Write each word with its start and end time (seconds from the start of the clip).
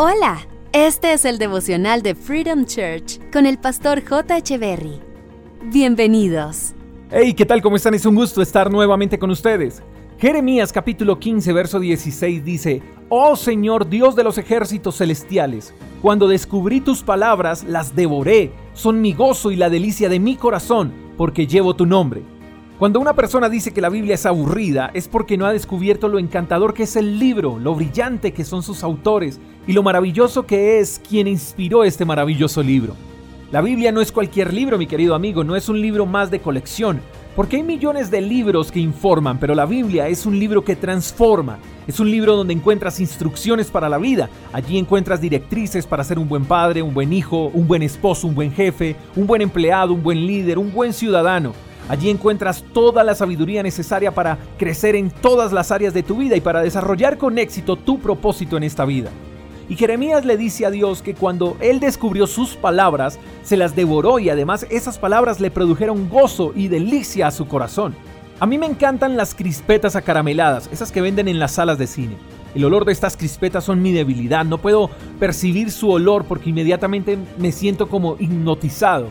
Hola, 0.00 0.46
este 0.72 1.12
es 1.12 1.24
el 1.24 1.38
devocional 1.38 2.02
de 2.02 2.14
Freedom 2.14 2.64
Church 2.66 3.18
con 3.32 3.46
el 3.46 3.58
pastor 3.58 4.00
J. 4.08 4.56
Berry. 4.56 5.00
Bienvenidos. 5.72 6.72
Hey, 7.10 7.34
¿qué 7.34 7.44
tal? 7.44 7.60
¿Cómo 7.60 7.74
están? 7.74 7.94
Es 7.94 8.06
un 8.06 8.14
gusto 8.14 8.40
estar 8.40 8.70
nuevamente 8.70 9.18
con 9.18 9.28
ustedes. 9.32 9.82
Jeremías 10.20 10.72
capítulo 10.72 11.18
15, 11.18 11.52
verso 11.52 11.80
16 11.80 12.44
dice, 12.44 12.80
Oh 13.08 13.34
Señor 13.34 13.88
Dios 13.88 14.14
de 14.14 14.22
los 14.22 14.38
ejércitos 14.38 14.98
celestiales, 14.98 15.74
cuando 16.00 16.28
descubrí 16.28 16.80
tus 16.80 17.02
palabras, 17.02 17.64
las 17.64 17.96
devoré, 17.96 18.52
son 18.74 19.00
mi 19.00 19.14
gozo 19.14 19.50
y 19.50 19.56
la 19.56 19.68
delicia 19.68 20.08
de 20.08 20.20
mi 20.20 20.36
corazón, 20.36 20.92
porque 21.16 21.48
llevo 21.48 21.74
tu 21.74 21.86
nombre. 21.86 22.22
Cuando 22.78 23.00
una 23.00 23.14
persona 23.14 23.48
dice 23.48 23.72
que 23.72 23.80
la 23.80 23.88
Biblia 23.88 24.14
es 24.14 24.24
aburrida, 24.24 24.92
es 24.94 25.08
porque 25.08 25.36
no 25.36 25.46
ha 25.46 25.52
descubierto 25.52 26.06
lo 26.06 26.20
encantador 26.20 26.74
que 26.74 26.84
es 26.84 26.94
el 26.94 27.18
libro, 27.18 27.58
lo 27.58 27.74
brillante 27.74 28.32
que 28.32 28.44
son 28.44 28.62
sus 28.62 28.84
autores 28.84 29.40
y 29.66 29.72
lo 29.72 29.82
maravilloso 29.82 30.46
que 30.46 30.78
es 30.78 31.00
quien 31.00 31.26
inspiró 31.26 31.82
este 31.82 32.04
maravilloso 32.04 32.62
libro. 32.62 32.94
La 33.50 33.62
Biblia 33.62 33.90
no 33.90 34.00
es 34.00 34.12
cualquier 34.12 34.54
libro, 34.54 34.78
mi 34.78 34.86
querido 34.86 35.16
amigo, 35.16 35.42
no 35.42 35.56
es 35.56 35.68
un 35.68 35.80
libro 35.80 36.06
más 36.06 36.30
de 36.30 36.38
colección, 36.38 37.00
porque 37.34 37.56
hay 37.56 37.64
millones 37.64 38.12
de 38.12 38.20
libros 38.20 38.70
que 38.70 38.78
informan, 38.78 39.38
pero 39.40 39.56
la 39.56 39.66
Biblia 39.66 40.06
es 40.06 40.24
un 40.24 40.38
libro 40.38 40.62
que 40.62 40.76
transforma. 40.76 41.58
Es 41.88 41.98
un 41.98 42.10
libro 42.10 42.36
donde 42.36 42.52
encuentras 42.52 43.00
instrucciones 43.00 43.70
para 43.70 43.88
la 43.88 43.98
vida. 43.98 44.28
Allí 44.52 44.76
encuentras 44.78 45.20
directrices 45.20 45.86
para 45.86 46.04
ser 46.04 46.18
un 46.18 46.28
buen 46.28 46.44
padre, 46.44 46.82
un 46.82 46.92
buen 46.92 47.12
hijo, 47.12 47.46
un 47.54 47.66
buen 47.66 47.82
esposo, 47.82 48.26
un 48.28 48.34
buen 48.34 48.52
jefe, 48.52 48.94
un 49.16 49.26
buen 49.26 49.40
empleado, 49.40 49.94
un 49.94 50.02
buen 50.02 50.26
líder, 50.26 50.58
un 50.58 50.72
buen 50.72 50.92
ciudadano. 50.92 51.54
Allí 51.88 52.10
encuentras 52.10 52.64
toda 52.72 53.02
la 53.02 53.14
sabiduría 53.14 53.62
necesaria 53.62 54.12
para 54.12 54.38
crecer 54.58 54.94
en 54.94 55.10
todas 55.10 55.52
las 55.52 55.70
áreas 55.70 55.94
de 55.94 56.02
tu 56.02 56.16
vida 56.16 56.36
y 56.36 56.40
para 56.40 56.60
desarrollar 56.60 57.16
con 57.16 57.38
éxito 57.38 57.76
tu 57.76 57.98
propósito 57.98 58.56
en 58.56 58.64
esta 58.64 58.84
vida. 58.84 59.10
Y 59.70 59.76
Jeremías 59.76 60.24
le 60.24 60.36
dice 60.36 60.64
a 60.64 60.70
Dios 60.70 61.02
que 61.02 61.14
cuando 61.14 61.56
él 61.60 61.80
descubrió 61.80 62.26
sus 62.26 62.56
palabras, 62.56 63.18
se 63.42 63.56
las 63.56 63.76
devoró 63.76 64.18
y 64.18 64.30
además 64.30 64.66
esas 64.70 64.98
palabras 64.98 65.40
le 65.40 65.50
produjeron 65.50 66.08
gozo 66.08 66.52
y 66.54 66.68
delicia 66.68 67.26
a 67.26 67.30
su 67.30 67.46
corazón. 67.46 67.94
A 68.40 68.46
mí 68.46 68.56
me 68.56 68.66
encantan 68.66 69.16
las 69.16 69.34
crispetas 69.34 69.96
acarameladas, 69.96 70.70
esas 70.72 70.92
que 70.92 71.00
venden 71.00 71.28
en 71.28 71.38
las 71.38 71.52
salas 71.52 71.76
de 71.76 71.86
cine. 71.86 72.16
El 72.54 72.64
olor 72.64 72.84
de 72.84 72.92
estas 72.92 73.16
crispetas 73.16 73.64
son 73.64 73.82
mi 73.82 73.92
debilidad, 73.92 74.44
no 74.44 74.58
puedo 74.58 74.90
percibir 75.20 75.70
su 75.70 75.90
olor 75.90 76.24
porque 76.24 76.50
inmediatamente 76.50 77.18
me 77.36 77.52
siento 77.52 77.88
como 77.88 78.16
hipnotizado. 78.18 79.08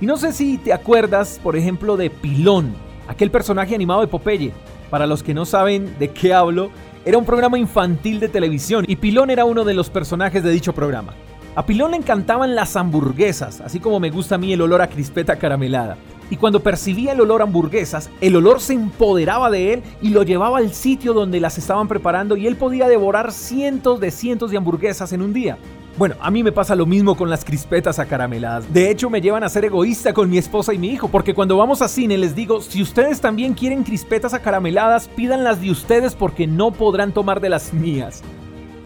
Y 0.00 0.06
no 0.06 0.16
sé 0.16 0.32
si 0.32 0.58
te 0.58 0.72
acuerdas, 0.72 1.40
por 1.42 1.56
ejemplo, 1.56 1.96
de 1.96 2.10
Pilón, 2.10 2.74
aquel 3.06 3.30
personaje 3.30 3.74
animado 3.74 4.00
de 4.00 4.08
Popeye. 4.08 4.52
Para 4.90 5.06
los 5.06 5.22
que 5.22 5.34
no 5.34 5.44
saben 5.44 5.96
de 5.98 6.10
qué 6.10 6.34
hablo, 6.34 6.70
era 7.04 7.18
un 7.18 7.24
programa 7.24 7.58
infantil 7.58 8.18
de 8.18 8.28
televisión 8.28 8.84
y 8.88 8.96
Pilón 8.96 9.30
era 9.30 9.44
uno 9.44 9.64
de 9.64 9.74
los 9.74 9.90
personajes 9.90 10.42
de 10.42 10.50
dicho 10.50 10.72
programa. 10.72 11.14
A 11.54 11.64
Pilón 11.64 11.92
le 11.92 11.98
encantaban 11.98 12.56
las 12.56 12.74
hamburguesas, 12.74 13.60
así 13.60 13.78
como 13.78 14.00
me 14.00 14.10
gusta 14.10 14.34
a 14.34 14.38
mí 14.38 14.52
el 14.52 14.62
olor 14.62 14.82
a 14.82 14.88
crispeta 14.88 15.36
caramelada. 15.36 15.96
Y 16.30 16.36
cuando 16.36 16.60
percibía 16.60 17.12
el 17.12 17.20
olor 17.20 17.42
a 17.42 17.44
hamburguesas, 17.44 18.10
el 18.20 18.34
olor 18.34 18.60
se 18.60 18.72
empoderaba 18.72 19.50
de 19.50 19.74
él 19.74 19.82
y 20.02 20.08
lo 20.08 20.24
llevaba 20.24 20.58
al 20.58 20.72
sitio 20.72 21.12
donde 21.12 21.38
las 21.38 21.58
estaban 21.58 21.86
preparando 21.86 22.36
y 22.36 22.48
él 22.48 22.56
podía 22.56 22.88
devorar 22.88 23.30
cientos 23.30 24.00
de 24.00 24.10
cientos 24.10 24.50
de 24.50 24.56
hamburguesas 24.56 25.12
en 25.12 25.22
un 25.22 25.32
día. 25.32 25.58
Bueno, 25.96 26.16
a 26.20 26.28
mí 26.32 26.42
me 26.42 26.50
pasa 26.50 26.74
lo 26.74 26.86
mismo 26.86 27.16
con 27.16 27.30
las 27.30 27.44
crispetas 27.44 28.00
acarameladas. 28.00 28.72
De 28.72 28.90
hecho, 28.90 29.10
me 29.10 29.20
llevan 29.20 29.44
a 29.44 29.48
ser 29.48 29.64
egoísta 29.64 30.12
con 30.12 30.28
mi 30.28 30.38
esposa 30.38 30.74
y 30.74 30.78
mi 30.78 30.88
hijo, 30.88 31.06
porque 31.06 31.34
cuando 31.34 31.56
vamos 31.56 31.82
a 31.82 31.88
cine 31.88 32.18
les 32.18 32.34
digo, 32.34 32.60
si 32.60 32.82
ustedes 32.82 33.20
también 33.20 33.54
quieren 33.54 33.84
crispetas 33.84 34.34
acarameladas, 34.34 35.06
pidan 35.06 35.44
las 35.44 35.60
de 35.60 35.70
ustedes 35.70 36.16
porque 36.16 36.48
no 36.48 36.72
podrán 36.72 37.12
tomar 37.12 37.40
de 37.40 37.48
las 37.48 37.72
mías. 37.72 38.22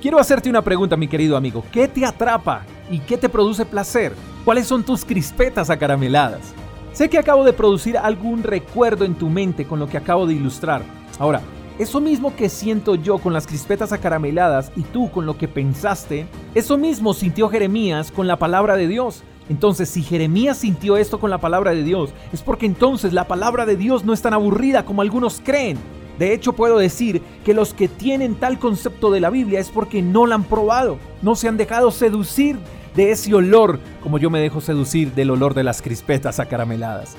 Quiero 0.03 0.19
hacerte 0.19 0.51
una 0.51 0.61
pregunta, 0.61 0.99
mi 0.99 1.09
querido 1.09 1.39
amigo. 1.39 1.65
¿Qué 1.73 1.89
te 1.89 2.05
atrapa 2.05 2.67
y 2.91 2.99
qué 2.99 3.17
te 3.17 3.31
produce 3.31 3.65
placer? 3.65 4.13
¿Cuáles 4.45 4.67
son 4.67 4.85
tus 4.85 5.07
crispetas 5.07 5.71
acarameladas? 5.71 6.53
Sé 6.93 7.09
que 7.09 7.17
acabo 7.17 7.43
de 7.43 7.55
producir 7.55 7.97
algún 7.97 8.43
recuerdo 8.43 9.07
en 9.07 9.15
tu 9.15 9.31
mente 9.31 9.65
con 9.65 9.79
lo 9.79 9.89
que 9.89 9.97
acabo 9.97 10.27
de 10.27 10.35
ilustrar. 10.35 10.83
Ahora, 11.19 11.41
eso 11.79 12.01
mismo 12.01 12.37
que 12.37 12.49
siento 12.49 12.97
yo 12.97 13.19
con 13.19 13.33
las 13.33 13.47
crispetas 13.47 13.93
acarameladas 13.93 14.73
y 14.77 14.83
tú 14.83 15.11
con 15.11 15.27
lo 15.27 15.39
que 15.39 15.49
pensaste, 15.49 16.27
eso 16.55 16.79
mismo 16.79 17.15
sintió 17.15 17.49
Jeremías 17.49 18.11
con 18.11 18.27
la 18.27 18.39
palabra 18.39 18.77
de 18.77 18.89
Dios. 18.89 19.23
Entonces, 19.49 19.89
si 19.89 20.03
Jeremías 20.03 20.59
sintió 20.59 20.97
esto 20.97 21.21
con 21.21 21.31
la 21.31 21.39
palabra 21.39 21.73
de 21.73 21.83
Dios, 21.83 22.11
es 22.33 22.43
porque 22.43 22.67
entonces 22.67 23.13
la 23.13 23.29
palabra 23.29 23.67
de 23.67 23.77
Dios 23.77 24.05
no 24.05 24.13
es 24.13 24.23
tan 24.23 24.35
aburrida 24.35 24.85
como 24.85 25.03
algunos 25.03 25.41
creen. 25.45 25.79
De 26.19 26.35
hecho, 26.35 26.53
puedo 26.53 26.79
decir 26.79 27.23
que 27.45 27.55
los 27.55 27.75
que 27.75 27.87
tienen 27.87 28.35
tal 28.35 28.59
concepto 28.59 29.11
de 29.11 29.21
la 29.21 29.31
Biblia 29.31 29.61
es 29.61 29.71
porque 29.71 30.03
no 30.03 30.27
la 30.27 30.35
han 30.35 30.45
probado, 30.45 30.99
no 31.23 31.37
se 31.37 31.49
han 31.49 31.57
dejado 31.57 31.91
seducir 31.91 32.59
de 32.97 33.13
ese 33.13 33.33
olor, 33.35 33.79
como 34.03 34.19
yo 34.19 34.29
me 34.29 34.41
dejo 34.41 34.61
seducir 34.61 35.13
del 35.13 35.31
olor 35.31 35.55
de 35.55 35.63
las 35.63 35.81
crispetas 35.81 36.41
acarameladas. 36.41 37.17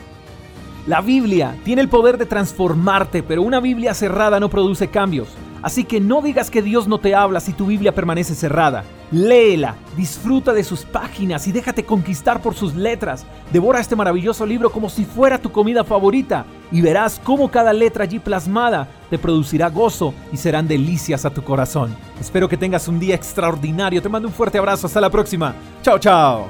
La 0.86 1.02
Biblia 1.02 1.56
tiene 1.64 1.82
el 1.82 1.88
poder 1.88 2.18
de 2.18 2.26
transformarte, 2.26 3.24
pero 3.24 3.42
una 3.42 3.60
Biblia 3.60 3.94
cerrada 3.94 4.40
no 4.40 4.50
produce 4.50 4.88
cambios. 4.88 5.30
Así 5.62 5.84
que 5.84 6.00
no 6.00 6.22
digas 6.22 6.50
que 6.50 6.62
Dios 6.62 6.88
no 6.88 7.00
te 7.00 7.16
habla 7.16 7.40
si 7.40 7.54
tu 7.54 7.68
Biblia 7.68 7.94
permanece 7.94 8.36
cerrada. 8.36 8.84
Léela, 9.12 9.76
disfruta 9.98 10.54
de 10.54 10.64
sus 10.64 10.86
páginas 10.86 11.48
y 11.48 11.52
déjate 11.52 11.84
conquistar 11.84 12.42
por 12.42 12.54
sus 12.54 12.76
letras. 12.76 13.26
Devora 13.52 13.80
este 13.80 13.96
maravilloso 13.96 14.46
libro 14.46 14.72
como 14.72 14.90
si 14.90 15.06
fuera 15.06 15.40
tu 15.40 15.52
comida 15.52 15.84
favorita 15.84 16.46
y 16.72 16.82
verás 16.82 17.20
cómo 17.24 17.50
cada 17.50 17.74
letra 17.74 18.04
allí 18.04 18.20
plasmada 18.20 18.88
te 19.10 19.18
producirá 19.18 19.70
gozo 19.70 20.14
y 20.32 20.38
serán 20.38 20.68
delicias 20.68 21.26
a 21.26 21.32
tu 21.32 21.44
corazón. 21.44 21.96
Espero 22.20 22.48
que 22.48 22.58
tengas 22.58 22.88
un 22.88 23.00
día 23.00 23.16
extraordinario. 23.16 24.02
Te 24.02 24.10
mando 24.10 24.28
un 24.28 24.34
fuerte 24.34 24.60
abrazo. 24.60 24.88
Hasta 24.88 25.02
la 25.02 25.10
próxima. 25.10 25.56
Chao, 25.82 25.98
chao. 25.98 26.48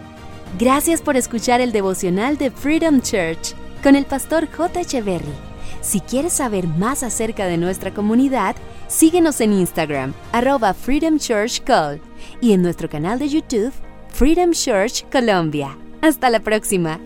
Gracias 0.57 1.01
por 1.01 1.15
escuchar 1.15 1.61
el 1.61 1.71
devocional 1.71 2.37
de 2.37 2.51
Freedom 2.51 3.01
Church 3.01 3.53
con 3.83 3.95
el 3.95 4.05
pastor 4.05 4.49
J. 4.51 4.81
Echeverry. 4.81 5.49
Si 5.81 6.01
quieres 6.01 6.33
saber 6.33 6.67
más 6.67 7.03
acerca 7.03 7.45
de 7.45 7.57
nuestra 7.57 7.93
comunidad, 7.93 8.55
síguenos 8.87 9.39
en 9.39 9.53
Instagram, 9.53 10.13
arroba 10.33 10.73
Freedom 10.73 11.17
Church 11.17 11.61
Call, 11.63 12.01
y 12.41 12.53
en 12.53 12.61
nuestro 12.61 12.89
canal 12.89 13.19
de 13.19 13.29
YouTube, 13.29 13.73
Freedom 14.09 14.51
Church 14.51 15.05
Colombia. 15.11 15.77
Hasta 16.01 16.29
la 16.29 16.39
próxima. 16.39 16.99